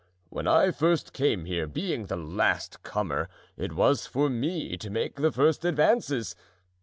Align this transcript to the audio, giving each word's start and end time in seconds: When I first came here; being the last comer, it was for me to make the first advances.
When 0.29 0.47
I 0.47 0.71
first 0.71 1.13
came 1.13 1.45
here; 1.45 1.67
being 1.67 2.07
the 2.07 2.15
last 2.15 2.81
comer, 2.81 3.29
it 3.55 3.73
was 3.73 4.07
for 4.07 4.31
me 4.31 4.75
to 4.77 4.89
make 4.89 5.17
the 5.17 5.31
first 5.31 5.63
advances. 5.63 6.35